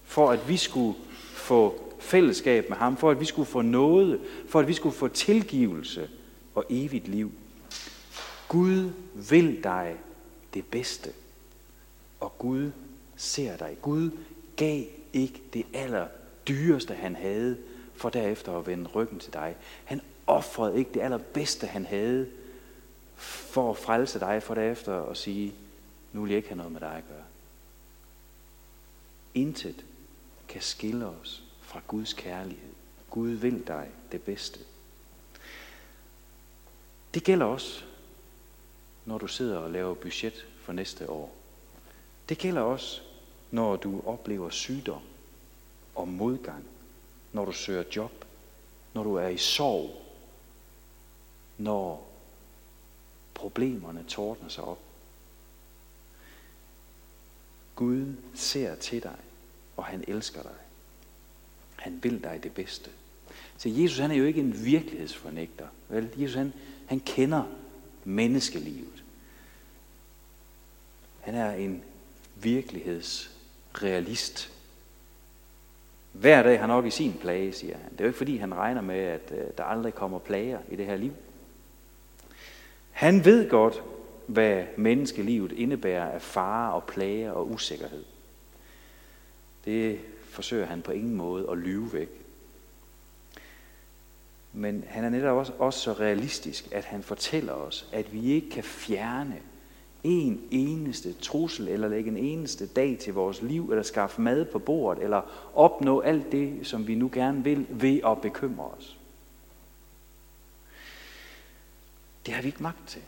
for 0.04 0.30
at 0.30 0.48
vi 0.48 0.56
skulle 0.56 0.98
få 1.20 1.90
fællesskab 1.98 2.68
med 2.68 2.76
ham, 2.76 2.96
for 2.96 3.10
at 3.10 3.20
vi 3.20 3.24
skulle 3.24 3.46
få 3.46 3.62
noget, 3.62 4.20
for 4.48 4.60
at 4.60 4.68
vi 4.68 4.72
skulle 4.72 4.94
få 4.94 5.08
tilgivelse 5.08 6.08
og 6.54 6.64
evigt 6.70 7.08
liv. 7.08 7.32
Gud 8.50 8.92
vil 9.14 9.64
dig 9.64 9.98
det 10.54 10.66
bedste, 10.66 11.12
og 12.20 12.38
Gud 12.38 12.70
ser 13.16 13.56
dig. 13.56 13.76
Gud 13.82 14.10
gav 14.56 14.84
ikke 15.12 15.42
det 15.52 15.66
aller 15.74 16.08
dyreste, 16.48 16.94
han 16.94 17.16
havde, 17.16 17.58
for 17.94 18.08
derefter 18.08 18.58
at 18.58 18.66
vende 18.66 18.90
ryggen 18.90 19.18
til 19.18 19.32
dig. 19.32 19.56
Han 19.84 20.00
offrede 20.26 20.78
ikke 20.78 20.90
det 20.94 21.00
allerbedste, 21.00 21.66
han 21.66 21.86
havde, 21.86 22.28
for 23.16 23.70
at 23.70 23.76
frelse 23.76 24.20
dig, 24.20 24.42
for 24.42 24.54
derefter 24.54 25.02
at 25.02 25.16
sige, 25.16 25.54
nu 26.12 26.22
vil 26.22 26.30
jeg 26.30 26.36
ikke 26.36 26.48
have 26.48 26.56
noget 26.56 26.72
med 26.72 26.80
dig 26.80 26.94
at 26.96 27.08
gøre. 27.08 27.24
Intet 29.34 29.84
kan 30.48 30.62
skille 30.62 31.06
os 31.06 31.42
fra 31.60 31.80
Guds 31.86 32.12
kærlighed. 32.12 32.72
Gud 33.10 33.30
vil 33.30 33.66
dig 33.66 33.88
det 34.12 34.22
bedste. 34.22 34.60
Det 37.14 37.24
gælder 37.24 37.46
også, 37.46 37.84
når 39.10 39.18
du 39.18 39.26
sidder 39.26 39.58
og 39.58 39.70
laver 39.70 39.94
budget 39.94 40.46
for 40.62 40.72
næste 40.72 41.10
år. 41.10 41.34
Det 42.28 42.38
gælder 42.38 42.60
også, 42.60 43.00
når 43.50 43.76
du 43.76 44.02
oplever 44.06 44.50
sygdom 44.50 45.02
og 45.94 46.08
modgang, 46.08 46.64
når 47.32 47.44
du 47.44 47.52
søger 47.52 47.84
job, 47.96 48.24
når 48.94 49.02
du 49.02 49.14
er 49.14 49.28
i 49.28 49.36
sorg, 49.36 50.02
når 51.58 52.08
problemerne 53.34 54.04
tordner 54.08 54.48
sig 54.48 54.64
op. 54.64 54.80
Gud 57.76 58.14
ser 58.34 58.74
til 58.74 59.02
dig, 59.02 59.16
og 59.76 59.84
han 59.84 60.04
elsker 60.08 60.42
dig. 60.42 60.58
Han 61.76 62.02
vil 62.02 62.22
dig 62.24 62.40
det 62.42 62.54
bedste. 62.54 62.90
Så 63.58 63.68
Jesus 63.68 63.98
han 63.98 64.10
er 64.10 64.14
jo 64.14 64.24
ikke 64.24 64.40
en 64.40 64.64
virkelighedsfornægter. 64.64 65.66
Vel? 65.88 66.10
Jesus 66.16 66.36
han, 66.36 66.52
han 66.86 67.00
kender 67.00 67.44
menneskelivet. 68.04 69.04
Han 71.20 71.34
er 71.34 71.52
en 71.52 71.82
virkelighedsrealist. 72.34 74.52
Hver 76.12 76.42
dag 76.42 76.60
har 76.60 76.66
nok 76.66 76.86
i 76.86 76.90
sin 76.90 77.14
plage, 77.20 77.52
siger 77.52 77.76
han. 77.76 77.92
Det 77.92 78.00
er 78.00 78.04
jo 78.04 78.08
ikke 78.08 78.18
fordi, 78.18 78.36
han 78.36 78.54
regner 78.54 78.80
med, 78.80 78.98
at 78.98 79.32
øh, 79.32 79.44
der 79.58 79.64
aldrig 79.64 79.94
kommer 79.94 80.18
plager 80.18 80.58
i 80.70 80.76
det 80.76 80.86
her 80.86 80.96
liv. 80.96 81.12
Han 82.90 83.24
ved 83.24 83.50
godt, 83.50 83.82
hvad 84.26 84.64
menneskelivet 84.76 85.52
indebærer 85.52 86.10
af 86.10 86.22
fare 86.22 86.72
og 86.72 86.84
plager 86.84 87.32
og 87.32 87.50
usikkerhed. 87.50 88.04
Det 89.64 90.00
forsøger 90.24 90.66
han 90.66 90.82
på 90.82 90.92
ingen 90.92 91.14
måde 91.14 91.50
at 91.50 91.58
lyve 91.58 91.92
væk. 91.92 92.19
Men 94.52 94.84
han 94.88 95.04
er 95.04 95.08
netop 95.08 95.36
også, 95.36 95.52
også 95.58 95.80
så 95.80 95.92
realistisk, 95.92 96.68
at 96.72 96.84
han 96.84 97.02
fortæller 97.02 97.52
os, 97.52 97.88
at 97.92 98.12
vi 98.12 98.32
ikke 98.32 98.50
kan 98.50 98.64
fjerne 98.64 99.40
en 100.04 100.42
eneste 100.50 101.12
trussel, 101.12 101.68
eller 101.68 101.88
lægge 101.88 102.10
en 102.10 102.16
eneste 102.16 102.66
dag 102.66 102.98
til 102.98 103.14
vores 103.14 103.42
liv, 103.42 103.70
eller 103.70 103.82
skaffe 103.82 104.20
mad 104.20 104.44
på 104.44 104.58
bordet, 104.58 105.02
eller 105.02 105.50
opnå 105.54 106.00
alt 106.00 106.32
det, 106.32 106.66
som 106.66 106.86
vi 106.86 106.94
nu 106.94 107.10
gerne 107.12 107.44
vil, 107.44 107.66
ved 107.68 108.00
at 108.06 108.20
bekymre 108.20 108.64
os. 108.64 108.98
Det 112.26 112.34
har 112.34 112.42
vi 112.42 112.48
ikke 112.48 112.62
magt 112.62 112.88
til. 112.88 113.02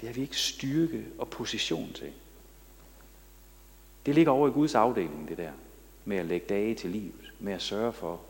Det 0.00 0.08
har 0.08 0.14
vi 0.14 0.20
ikke 0.20 0.38
styrke 0.38 1.04
og 1.18 1.28
position 1.28 1.92
til. 1.92 2.12
Det 4.06 4.14
ligger 4.14 4.32
over 4.32 4.48
i 4.48 4.52
Guds 4.52 4.74
afdeling, 4.74 5.28
det 5.28 5.38
der, 5.38 5.52
med 6.04 6.16
at 6.16 6.26
lægge 6.26 6.46
dage 6.48 6.74
til 6.74 6.90
livet, 6.90 7.32
med 7.38 7.52
at 7.52 7.62
sørge 7.62 7.92
for, 7.92 8.20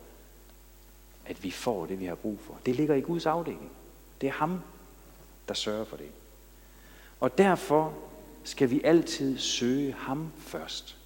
at 1.26 1.44
vi 1.44 1.50
får 1.50 1.86
det, 1.86 2.00
vi 2.00 2.04
har 2.04 2.14
brug 2.14 2.38
for. 2.40 2.58
Det 2.66 2.76
ligger 2.76 2.94
i 2.94 3.00
Guds 3.00 3.26
afdeling. 3.26 3.70
Det 4.20 4.26
er 4.26 4.32
ham, 4.32 4.60
der 5.48 5.54
sørger 5.54 5.84
for 5.84 5.96
det. 5.96 6.10
Og 7.20 7.38
derfor 7.38 7.94
skal 8.44 8.70
vi 8.70 8.80
altid 8.84 9.38
søge 9.38 9.92
ham 9.92 10.32
først. 10.38 10.96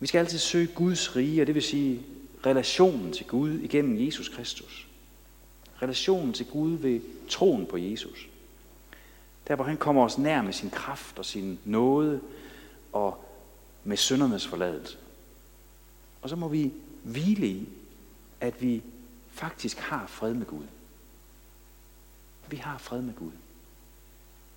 Vi 0.00 0.06
skal 0.06 0.18
altid 0.18 0.38
søge 0.38 0.66
Guds 0.66 1.16
rige, 1.16 1.42
og 1.42 1.46
det 1.46 1.54
vil 1.54 1.62
sige 1.62 2.02
relationen 2.46 3.12
til 3.12 3.26
Gud 3.26 3.58
igennem 3.58 4.06
Jesus 4.06 4.28
Kristus. 4.28 4.88
Relationen 5.82 6.32
til 6.32 6.46
Gud 6.46 6.72
ved 6.72 7.00
troen 7.28 7.66
på 7.66 7.76
Jesus. 7.76 8.28
Der 9.48 9.54
hvor 9.54 9.64
han 9.64 9.76
kommer 9.76 10.04
os 10.04 10.18
nær 10.18 10.42
med 10.42 10.52
sin 10.52 10.70
kraft 10.70 11.18
og 11.18 11.24
sin 11.24 11.58
nåde 11.64 12.20
og 12.92 13.25
med 13.86 13.96
syndernes 13.96 14.46
forladelse. 14.46 14.98
Og 16.22 16.28
så 16.28 16.36
må 16.36 16.48
vi 16.48 16.72
hvile 17.02 17.46
i, 17.46 17.68
at 18.40 18.62
vi 18.62 18.82
faktisk 19.30 19.78
har 19.78 20.06
fred 20.06 20.34
med 20.34 20.46
Gud. 20.46 20.64
Vi 22.48 22.56
har 22.56 22.78
fred 22.78 23.02
med 23.02 23.14
Gud. 23.14 23.32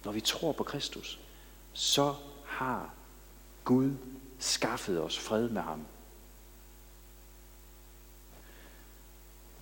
Når 0.06 0.12
vi 0.12 0.22
tror 0.22 0.52
på 0.52 0.64
Kristus, 0.64 1.20
så 1.74 2.16
har 2.46 2.94
Gud 3.64 3.92
skaffet 4.40 5.02
os 5.02 5.20
fred 5.20 5.50
med 5.50 5.62
ham. 5.62 5.86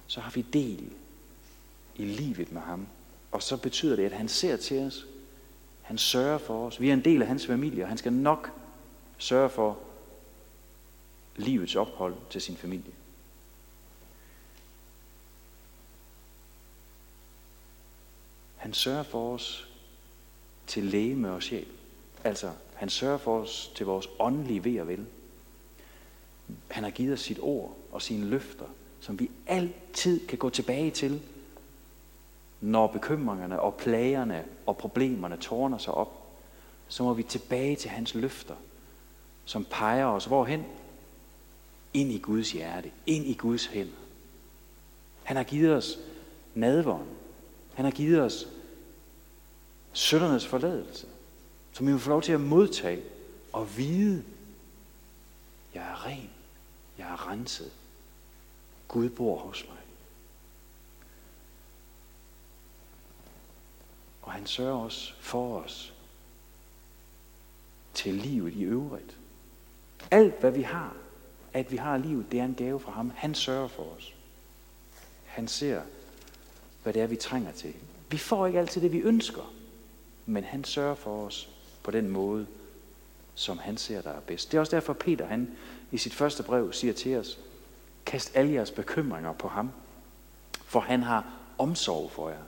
Så 0.07 0.21
har 0.21 0.31
vi 0.31 0.41
del 0.41 0.93
i 1.95 2.05
livet 2.05 2.51
med 2.51 2.61
ham. 2.61 2.87
Og 3.31 3.43
så 3.43 3.57
betyder 3.57 3.95
det, 3.95 4.05
at 4.05 4.11
han 4.11 4.27
ser 4.27 4.57
til 4.57 4.79
os, 4.79 5.05
han 5.81 5.97
sørger 5.97 6.37
for 6.37 6.67
os. 6.67 6.81
Vi 6.81 6.89
er 6.89 6.93
en 6.93 7.05
del 7.05 7.21
af 7.21 7.27
hans 7.27 7.45
familie, 7.45 7.83
og 7.83 7.87
han 7.87 7.97
skal 7.97 8.13
nok 8.13 8.51
sørge 9.17 9.49
for 9.49 9.79
livets 11.35 11.75
ophold 11.75 12.15
til 12.29 12.41
sin 12.41 12.57
familie. 12.57 12.93
Han 18.55 18.73
sørger 18.73 19.03
for 19.03 19.33
os 19.33 19.69
til 20.67 20.83
læge 20.83 21.31
og 21.31 21.43
sjæl. 21.43 21.67
Altså, 22.23 22.51
han 22.73 22.89
sørger 22.89 23.17
for 23.17 23.39
os 23.39 23.71
til 23.75 23.85
vores 23.85 24.09
åndelige 24.19 24.63
ved 24.63 24.79
og 24.79 24.87
vel. 24.87 25.05
Han 26.67 26.83
har 26.83 26.91
givet 26.91 27.13
os 27.13 27.19
sit 27.19 27.39
ord 27.41 27.77
og 27.91 28.01
sine 28.01 28.25
løfter, 28.25 28.65
som 28.99 29.19
vi 29.19 29.31
altid 29.47 30.27
kan 30.27 30.37
gå 30.37 30.49
tilbage 30.49 30.91
til, 30.91 31.21
når 32.61 32.87
bekymringerne 32.87 33.61
og 33.61 33.75
plagerne 33.75 34.45
og 34.65 34.77
problemerne 34.77 35.37
tårner 35.37 35.77
sig 35.77 35.93
op. 35.93 36.23
Så 36.87 37.03
må 37.03 37.13
vi 37.13 37.23
tilbage 37.23 37.75
til 37.75 37.89
hans 37.89 38.13
løfter, 38.13 38.55
som 39.47 39.65
peger 39.65 40.05
os 40.05 40.25
hvorhen? 40.25 40.65
Ind 41.93 42.11
i 42.11 42.19
Guds 42.19 42.51
hjerte, 42.51 42.91
ind 43.05 43.25
i 43.25 43.33
Guds 43.33 43.65
hænder. 43.65 43.97
Han 45.23 45.37
har 45.37 45.43
givet 45.43 45.75
os 45.75 45.99
nadvånd. 46.55 47.07
Han 47.73 47.85
har 47.85 47.91
givet 47.91 48.21
os 48.21 48.47
søndernes 49.93 50.47
forladelse, 50.47 51.07
som 51.71 51.87
vi 51.87 51.91
må 51.91 51.97
få 51.97 52.09
lov 52.09 52.21
til 52.21 52.31
at 52.31 52.41
modtage 52.41 53.03
og 53.53 53.77
vide, 53.77 54.23
jeg 55.73 55.83
er 55.83 56.05
ren, 56.05 56.29
jeg 56.97 57.07
er 57.11 57.27
renset. 57.31 57.71
Gud 58.87 59.09
bor 59.09 59.37
hos 59.37 59.65
mig. 59.67 59.77
Og 64.21 64.31
han 64.31 64.47
sørger 64.47 64.83
også 64.83 65.13
for 65.19 65.59
os 65.59 65.93
til 67.93 68.13
livet 68.13 68.53
i 68.53 68.63
øvrigt. 68.63 69.16
Alt 70.11 70.39
hvad 70.39 70.51
vi 70.51 70.61
har, 70.61 70.95
at 71.53 71.71
vi 71.71 71.77
har 71.77 71.97
livet, 71.97 72.31
det 72.31 72.39
er 72.39 72.45
en 72.45 72.55
gave 72.55 72.79
fra 72.79 72.91
ham. 72.91 73.11
Han 73.15 73.35
sørger 73.35 73.67
for 73.67 73.83
os. 73.97 74.15
Han 75.25 75.47
ser, 75.47 75.81
hvad 76.83 76.93
det 76.93 77.01
er, 77.01 77.07
vi 77.07 77.15
trænger 77.15 77.51
til. 77.51 77.73
Vi 78.09 78.17
får 78.17 78.47
ikke 78.47 78.59
altid 78.59 78.81
det, 78.81 78.91
vi 78.91 78.99
ønsker, 78.99 79.53
men 80.25 80.43
han 80.43 80.63
sørger 80.63 80.95
for 80.95 81.25
os 81.25 81.49
på 81.83 81.91
den 81.91 82.09
måde, 82.09 82.47
som 83.35 83.57
han 83.57 83.77
ser, 83.77 84.01
der 84.01 84.09
er 84.09 84.19
bedst. 84.19 84.51
Det 84.51 84.57
er 84.57 84.61
også 84.61 84.75
derfor, 84.75 84.93
Peter 84.93 85.25
han 85.25 85.57
i 85.91 85.97
sit 85.97 86.13
første 86.13 86.43
brev 86.43 86.73
siger 86.73 86.93
til 86.93 87.17
os, 87.17 87.39
kast 88.05 88.35
alle 88.35 88.53
jeres 88.53 88.71
bekymringer 88.71 89.33
på 89.33 89.47
ham, 89.47 89.71
for 90.65 90.79
han 90.79 91.03
har 91.03 91.25
omsorg 91.57 92.11
for 92.11 92.29
jer. 92.29 92.43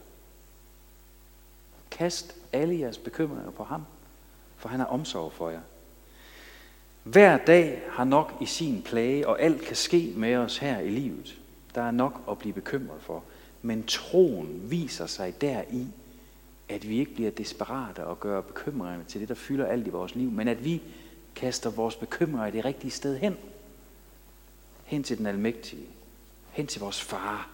Kast 1.92 2.36
alle 2.54 2.80
jeres 2.80 2.98
bekymringer 2.98 3.52
på 3.52 3.64
ham, 3.64 3.86
for 4.58 4.70
han 4.70 4.80
har 4.80 4.88
omsorg 4.88 5.32
for 5.32 5.50
jer. 5.50 5.62
Hver 7.04 7.38
dag 7.38 7.82
har 7.90 8.04
nok 8.04 8.38
i 8.42 8.46
sin 8.46 8.82
plage, 8.82 9.28
og 9.28 9.42
alt 9.42 9.62
kan 9.62 9.76
ske 9.76 10.14
med 10.16 10.36
os 10.36 10.58
her 10.58 10.80
i 10.80 10.90
livet. 10.90 11.38
Der 11.76 11.82
er 11.82 11.92
nok 11.92 12.22
at 12.32 12.38
blive 12.38 12.54
bekymret 12.54 13.02
for. 13.02 13.24
Men 13.62 13.84
troen 13.84 14.72
viser 14.72 15.06
sig 15.06 15.42
deri, 15.42 15.88
at 16.70 16.90
vi 16.90 17.00
ikke 17.00 17.14
bliver 17.14 17.32
desperate 17.32 18.06
og 18.06 18.20
gør 18.20 18.42
bekymringerne 18.42 19.04
til 19.04 19.22
det, 19.22 19.30
der 19.30 19.36
fylder 19.36 19.66
alt 19.66 19.88
i 19.88 19.90
vores 19.90 20.16
liv, 20.16 20.32
men 20.32 20.48
at 20.48 20.66
vi 20.66 20.82
kaster 21.36 21.70
vores 21.70 21.96
bekymringer 21.96 22.52
det 22.52 22.66
rigtige 22.66 22.92
sted 22.92 23.18
hen. 23.18 23.38
Hen 24.84 25.04
til 25.04 25.18
den 25.18 25.26
almægtige. 25.26 25.88
Hen 26.52 26.68
til 26.68 26.82
vores 26.82 27.02
far, 27.02 27.50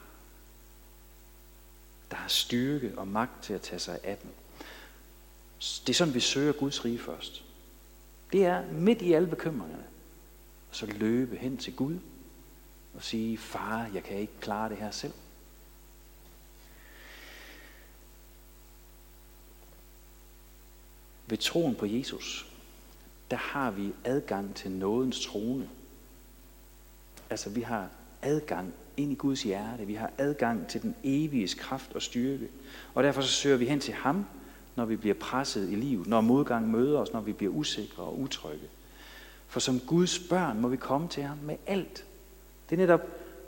der 2.12 2.18
har 2.18 2.30
styrke 2.30 2.94
og 2.98 3.08
magt 3.08 3.44
til 3.44 3.54
at 3.54 3.62
tage 3.62 3.80
sig 3.80 4.00
af 4.04 4.18
dem. 4.18 4.32
Det 5.60 5.90
er 5.90 5.94
sådan, 5.94 6.14
vi 6.14 6.20
søger 6.20 6.54
Guds 6.54 6.86
rige 6.86 7.00
først. 7.00 7.44
Det 8.32 8.46
er 8.46 8.72
midt 8.72 9.02
i 9.02 9.14
alle 9.14 9.28
bekymringerne. 9.28 9.84
Og 10.70 10.76
så 10.76 10.86
løbe 10.86 11.36
hen 11.38 11.58
til 11.58 11.76
Gud 11.76 12.00
og 12.96 13.04
sige, 13.04 13.38
far, 13.38 13.90
jeg 13.94 14.04
kan 14.04 14.18
ikke 14.18 14.34
klare 14.42 14.70
det 14.70 14.78
her 14.78 14.92
selv. 14.92 15.14
Ved 21.28 21.38
troen 21.38 21.76
på 21.76 21.86
Jesus, 21.86 22.52
der 23.32 23.38
har 23.38 23.72
vi 23.72 23.94
adgang 24.04 24.56
til 24.56 24.72
nådens 24.72 25.26
trone. 25.26 25.70
Altså 27.30 27.50
vi 27.50 27.62
har 27.62 27.90
adgang 28.22 28.74
ind 28.98 29.12
i 29.12 29.16
Guds 29.16 29.44
hjerte. 29.44 29.86
Vi 29.86 29.94
har 29.94 30.12
adgang 30.18 30.68
til 30.68 30.82
den 30.82 30.96
evige 31.04 31.48
kraft 31.48 31.94
og 31.94 32.02
styrke. 32.02 32.48
Og 32.94 33.04
derfor 33.04 33.22
så 33.22 33.32
søger 33.32 33.58
vi 33.58 33.66
hen 33.66 33.80
til 33.80 33.94
ham, 33.94 34.26
når 34.76 34.86
vi 34.86 34.96
bliver 34.96 35.16
presset 35.16 35.72
i 35.72 35.76
livet, 35.76 36.08
når 36.08 36.22
modgang 36.22 36.72
møder 36.72 37.00
os, 37.00 37.14
når 37.14 37.22
vi 37.22 37.34
bliver 37.34 37.54
usikre 37.54 38.04
og 38.04 38.20
utrygge. 38.20 38.68
For 39.48 39.60
som 39.60 39.80
Guds 39.80 40.20
børn 40.20 40.62
må 40.62 40.68
vi 40.68 40.78
komme 40.78 41.08
til 41.08 41.24
ham 41.24 41.38
med 41.38 41.56
alt. 41.68 42.06
Det 42.70 42.76
er 42.76 42.80
netop 42.80 43.02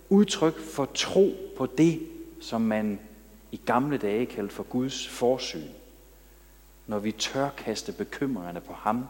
udtryk 0.09 0.59
for 0.59 0.85
tro 0.85 1.35
på 1.57 1.65
det, 1.65 2.07
som 2.41 2.61
man 2.61 2.99
i 3.51 3.61
gamle 3.65 3.97
dage 3.97 4.25
kaldte 4.25 4.55
for 4.55 4.63
Guds 4.63 5.07
forsyn. 5.07 5.67
Når 6.87 6.99
vi 6.99 7.11
tør 7.11 7.49
kaste 7.49 7.91
bekymringerne 7.91 8.61
på 8.61 8.73
ham 8.73 9.07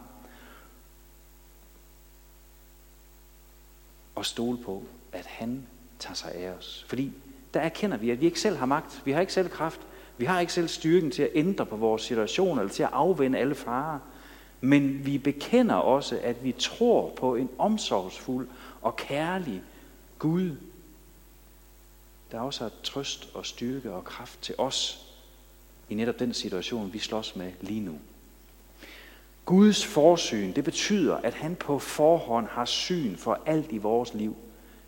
og 4.14 4.26
stole 4.26 4.58
på, 4.58 4.82
at 5.12 5.26
han 5.26 5.66
tager 5.98 6.14
sig 6.14 6.34
af 6.34 6.50
os. 6.50 6.84
Fordi 6.88 7.12
der 7.54 7.60
erkender 7.60 7.96
vi, 7.96 8.10
at 8.10 8.20
vi 8.20 8.26
ikke 8.26 8.40
selv 8.40 8.56
har 8.56 8.66
magt. 8.66 9.02
Vi 9.04 9.12
har 9.12 9.20
ikke 9.20 9.32
selv 9.32 9.48
kraft. 9.48 9.80
Vi 10.18 10.24
har 10.24 10.40
ikke 10.40 10.52
selv 10.52 10.68
styrken 10.68 11.10
til 11.10 11.22
at 11.22 11.30
ændre 11.34 11.66
på 11.66 11.76
vores 11.76 12.02
situation 12.02 12.58
eller 12.58 12.72
til 12.72 12.82
at 12.82 12.90
afvende 12.92 13.38
alle 13.38 13.54
farer. 13.54 13.98
Men 14.60 15.06
vi 15.06 15.18
bekender 15.18 15.74
også, 15.74 16.20
at 16.22 16.44
vi 16.44 16.52
tror 16.52 17.12
på 17.16 17.34
en 17.34 17.50
omsorgsfuld 17.58 18.48
og 18.82 18.96
kærlig 18.96 19.62
Gud, 20.18 20.56
der 22.32 22.40
også 22.40 22.64
har 22.64 22.70
trøst 22.82 23.28
og 23.34 23.46
styrke 23.46 23.92
og 23.92 24.04
kraft 24.04 24.42
til 24.42 24.54
os 24.58 25.06
i 25.88 25.94
netop 25.94 26.18
den 26.18 26.34
situation, 26.34 26.92
vi 26.92 26.98
slås 26.98 27.36
med 27.36 27.52
lige 27.60 27.80
nu. 27.80 27.98
Guds 29.44 29.86
forsyn, 29.86 30.52
det 30.52 30.64
betyder, 30.64 31.16
at 31.16 31.34
han 31.34 31.56
på 31.56 31.78
forhånd 31.78 32.46
har 32.46 32.64
syn 32.64 33.16
for 33.16 33.40
alt 33.46 33.72
i 33.72 33.78
vores 33.78 34.14
liv. 34.14 34.36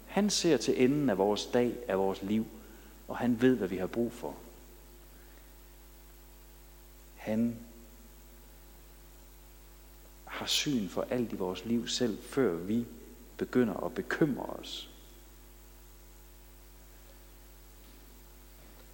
Han 0.07 0.31
ser 0.31 0.57
til 0.57 0.85
enden 0.85 1.11
af 1.11 1.19
vores 1.19 1.47
dag, 1.47 1.73
af 1.89 1.99
vores 1.99 2.23
liv, 2.23 2.47
og 3.09 3.17
han 3.17 3.41
ved, 3.41 3.57
hvad 3.57 3.69
vi 3.69 3.77
har 3.77 3.87
brug 3.87 4.13
for. 4.13 4.35
Han 7.21 7.57
har 10.25 10.47
syn 10.47 10.89
for 10.89 11.07
alt 11.11 11.33
i 11.33 11.37
vores 11.37 11.65
liv 11.65 11.89
selv, 11.89 12.23
før 12.23 12.55
vi 12.55 12.87
begynder 13.37 13.75
at 13.75 13.95
bekymre 13.95 14.47
os. 14.47 14.91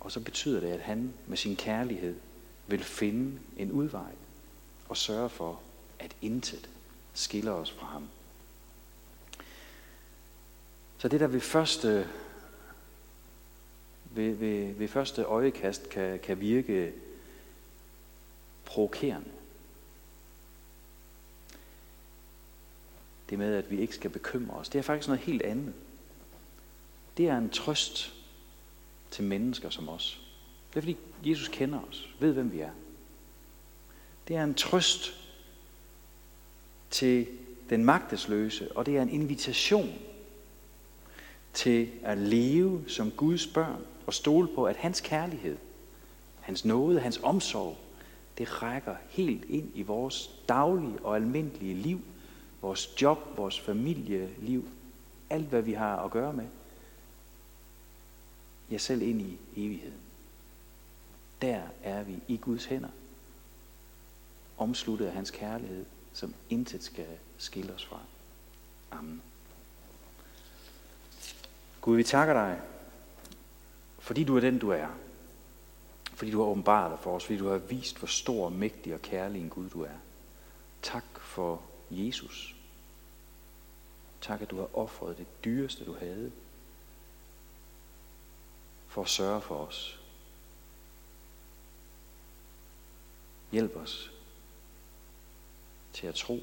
Og 0.01 0.13
så 0.13 0.21
betyder 0.21 0.61
det, 0.61 0.69
at 0.69 0.81
han 0.81 1.15
med 1.27 1.37
sin 1.37 1.57
kærlighed 1.57 2.17
vil 2.67 2.85
finde 2.85 3.41
en 3.57 3.73
udvej 3.73 4.13
og 4.89 4.97
sørge 4.97 5.29
for, 5.29 5.61
at 5.99 6.17
intet 6.23 6.71
skiller 7.15 7.53
os 7.53 7.71
fra 7.71 7.87
ham. 7.87 8.09
Så 10.99 11.09
det, 11.09 11.21
der 11.21 11.27
ved 11.27 11.41
første, 11.41 12.09
ved, 14.05 14.33
ved, 14.33 14.73
ved 14.73 14.89
første 14.89 15.23
øjekast 15.23 15.91
kan, 15.91 16.19
kan 16.19 16.41
virke 16.41 16.93
provokerende, 18.67 19.31
det 23.31 23.39
med, 23.39 23.55
at 23.55 23.71
vi 23.71 23.81
ikke 23.81 23.95
skal 23.95 24.11
bekymre 24.11 24.57
os, 24.57 24.69
det 24.69 24.79
er 24.79 24.83
faktisk 24.83 25.09
noget 25.09 25.23
helt 25.23 25.43
andet. 25.43 25.75
Det 27.17 27.29
er 27.29 27.39
en 27.39 27.51
trøst 27.51 28.15
til 29.11 29.25
mennesker 29.25 29.71
som 29.71 29.89
os. 29.89 30.21
Det 30.71 30.77
er 30.77 30.81
fordi 30.81 30.97
Jesus 31.25 31.49
kender 31.49 31.81
os, 31.91 32.09
ved 32.21 32.33
hvem 32.33 32.53
vi 32.53 32.61
er. 32.61 32.71
Det 34.29 34.37
er 34.37 34.45
en 34.45 34.55
trøst 34.55 35.15
til 36.91 37.27
den 37.71 37.85
magtesløse, 37.85 38.77
og 38.77 38.87
det 38.87 38.97
er 38.97 39.03
en 39.03 39.11
invitation 39.11 39.95
til 41.53 41.91
at 42.03 42.19
leve 42.19 42.85
som 42.89 43.11
Guds 43.11 43.47
børn 43.47 43.83
og 44.07 44.15
stole 44.15 44.49
på, 44.55 44.65
at 44.65 44.77
hans 44.77 45.01
kærlighed, 45.01 45.57
hans 46.41 46.65
nåde, 46.65 47.01
hans 47.01 47.21
omsorg, 47.23 47.77
det 48.39 48.63
rækker 48.63 48.97
helt 49.09 49.45
ind 49.45 49.71
i 49.75 49.83
vores 49.83 50.31
daglige 50.49 50.99
og 51.03 51.17
almindelige 51.17 51.75
liv, 51.75 52.01
vores 52.63 53.03
job, 53.03 53.19
vores 53.37 53.61
familieliv, 53.61 54.69
alt 55.31 55.47
hvad 55.47 55.63
vi 55.63 55.73
har 55.73 55.97
at 55.97 56.11
gøre 56.11 56.33
med. 56.33 56.47
Ja, 58.71 58.79
selv 58.79 59.03
ind 59.03 59.21
i 59.21 59.39
evigheden. 59.57 60.01
Der 61.43 61.63
er 61.83 62.03
vi 62.03 62.19
i 62.29 62.37
Guds 62.37 62.65
hænder, 62.65 62.89
omsluttet 64.59 65.07
af 65.07 65.13
hans 65.13 65.31
kærlighed, 65.31 65.85
som 66.13 66.35
intet 66.51 66.83
skal 66.83 67.07
skille 67.39 67.75
os 67.75 67.85
fra. 67.85 68.01
Amen. 68.91 69.23
Gud, 71.81 71.97
vi 71.97 72.05
takker 72.05 72.35
dig, 72.35 72.61
fordi 73.99 74.25
du 74.25 74.37
er 74.37 74.41
den, 74.41 74.59
du 74.59 74.71
er. 74.71 74.89
Fordi 76.17 76.31
du 76.31 76.39
har 76.39 76.47
åbenbart 76.47 76.91
dig 76.91 76.99
for 76.99 77.17
os, 77.17 77.25
fordi 77.25 77.39
du 77.39 77.49
har 77.49 77.59
vist, 77.59 77.99
hvor 77.99 78.07
stor, 78.07 78.49
mægtig 78.49 78.95
og 78.95 79.03
kærlig 79.03 79.41
en 79.41 79.51
Gud 79.51 79.71
du 79.71 79.83
er. 79.83 79.99
Tak 80.83 81.05
for 81.21 81.63
Jesus. 81.91 82.57
Tak, 84.21 84.43
at 84.43 84.51
du 84.51 84.57
har 84.57 84.77
offret 84.77 85.19
det 85.19 85.27
dyreste, 85.45 85.85
du 85.85 85.95
havde, 85.95 86.33
for 88.89 89.03
at 89.03 89.09
sørge 89.09 89.41
for 89.41 89.57
os. 89.57 90.01
Hjælp 93.53 93.77
os 93.77 94.11
til 95.93 96.07
at 96.07 96.15
tro. 96.15 96.41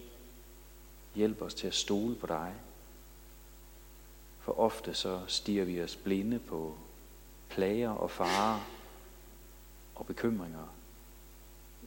Hjælp 1.16 1.42
os 1.42 1.54
til 1.54 1.68
at 1.68 1.76
stole 1.76 2.16
på 2.16 2.28
dig. 2.28 2.54
For 4.40 4.60
ofte 4.60 4.94
så 4.94 5.22
stiger 5.28 5.64
vi 5.64 5.82
os 5.82 5.96
blinde 5.96 6.40
på 6.40 6.78
plager 7.50 7.90
og 7.90 8.12
farer 8.12 8.73
og 9.96 10.06
bekymringer, 10.06 10.68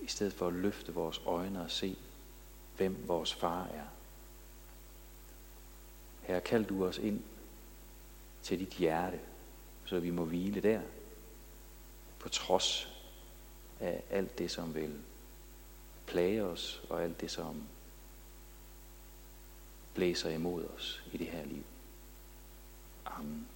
i 0.02 0.06
stedet 0.06 0.32
for 0.32 0.46
at 0.46 0.52
løfte 0.52 0.94
vores 0.94 1.20
øjne 1.26 1.62
og 1.62 1.70
se, 1.70 1.96
hvem 2.76 3.08
vores 3.08 3.34
far 3.34 3.64
er. 3.64 3.86
Her 6.22 6.40
kald 6.40 6.64
du 6.64 6.84
os 6.84 6.98
ind 6.98 7.22
til 8.42 8.58
dit 8.58 8.68
hjerte, 8.68 9.20
så 9.84 10.00
vi 10.00 10.10
må 10.10 10.24
hvile 10.24 10.60
der, 10.60 10.80
på 12.18 12.28
trods 12.28 12.88
af 13.80 14.02
alt 14.10 14.38
det, 14.38 14.50
som 14.50 14.74
vil 14.74 15.00
plage 16.06 16.44
os, 16.44 16.82
og 16.90 17.02
alt 17.02 17.20
det, 17.20 17.30
som 17.30 17.62
blæser 19.94 20.30
imod 20.30 20.64
os 20.64 21.02
i 21.12 21.16
det 21.16 21.26
her 21.26 21.44
liv. 21.44 21.64
Amen. 23.06 23.48